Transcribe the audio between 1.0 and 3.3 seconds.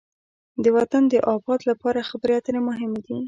د آباد لپاره خبرې اترې مهمې دي.